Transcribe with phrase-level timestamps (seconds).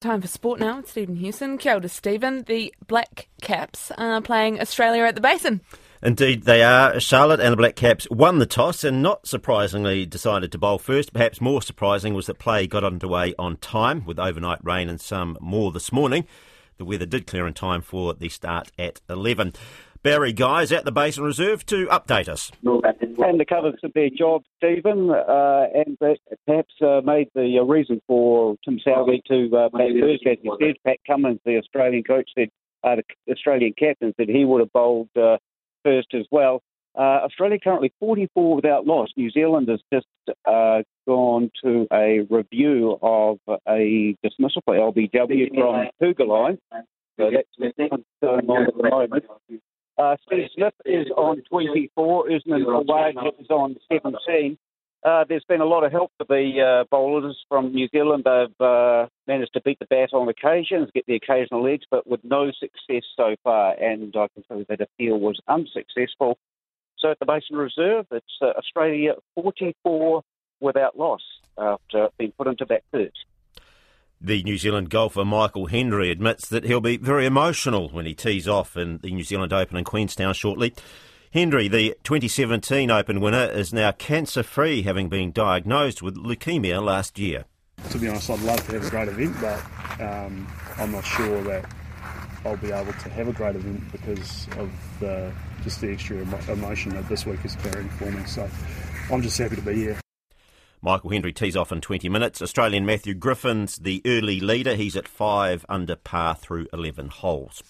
[0.00, 1.58] Time for sport now with Stephen Hewson.
[1.58, 2.44] Kia ora, Stephen.
[2.44, 5.60] The Black Caps are playing Australia at the Basin.
[6.02, 6.98] Indeed, they are.
[6.98, 11.12] Charlotte and the Black Caps won the toss and not surprisingly decided to bowl first.
[11.12, 15.36] Perhaps more surprising was that play got underway on time with overnight rain and some
[15.38, 16.26] more this morning.
[16.78, 19.52] The weather did clear in time for the start at 11.
[20.02, 22.50] Barry Guys at the Basin Reserve to update us.
[22.62, 25.98] And the covers did their job, Stephen, uh, and
[26.46, 30.76] perhaps uh, made the uh, reason for Tim Southee to uh, first, as he said.
[30.86, 32.48] Pat Cummins, the Australian coach, said,
[32.82, 35.36] uh, the Australian captain said he would have bowled uh,
[35.84, 36.62] first as well.
[36.98, 39.10] Uh, Australia currently 44 without loss.
[39.16, 40.06] New Zealand has just
[41.06, 46.58] gone to a review of a dismissal for LBW from Kuggeleijn.
[47.18, 47.92] So that's
[48.22, 49.24] going on at the moment.
[50.10, 52.32] Uh, Steve Smith is on 24.
[52.32, 54.58] Usman Khawaja is on 17.
[55.04, 58.24] Uh, there's been a lot of help for the uh, bowlers from New Zealand.
[58.24, 62.20] They've uh, managed to beat the bat on occasions, get the occasional edge, but with
[62.24, 63.74] no success so far.
[63.80, 66.38] And I can tell you that appeal was unsuccessful.
[66.98, 70.22] So at the Basin Reserve, it's uh, Australia 44
[70.60, 71.22] without loss
[71.56, 73.19] after being put into bat first.
[74.22, 78.46] The New Zealand golfer Michael Hendry admits that he'll be very emotional when he tees
[78.46, 80.74] off in the New Zealand Open in Queenstown shortly.
[81.32, 87.18] Hendry, the 2017 Open winner, is now cancer free, having been diagnosed with leukemia last
[87.18, 87.46] year.
[87.88, 90.46] To be honest, I'd love to have a great event, but um,
[90.76, 91.64] I'm not sure that
[92.44, 96.18] I'll be able to have a great event because of the, just the extra
[96.52, 98.22] emotion that this week is carrying for me.
[98.26, 98.46] So
[99.10, 100.00] I'm just happy to be here.
[100.82, 102.40] Michael Hendry tees off in 20 minutes.
[102.40, 104.74] Australian Matthew Griffin's the early leader.
[104.74, 107.62] He's at five under par through 11 holes.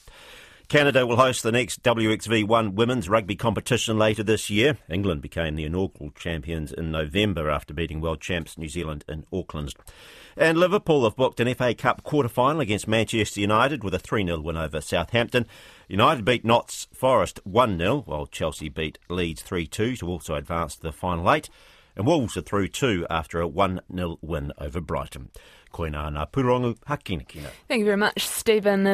[0.71, 4.79] Canada will host the next WXV1 women's rugby competition later this year.
[4.89, 9.75] England became the inaugural champions in November after beating world champs New Zealand in Auckland.
[10.37, 14.25] And Liverpool have booked an FA Cup quarter final against Manchester United with a 3
[14.25, 15.47] 0 win over Southampton.
[15.89, 20.77] United beat Notts Forest 1 0, while Chelsea beat Leeds 3 2 to also advance
[20.77, 21.51] to the final eight
[21.97, 25.31] and Wolves are through two after a 1 0 win over Brighton.
[25.73, 27.49] Koina na purongu hakinakina.
[27.69, 28.87] Thank you very much, Stephen.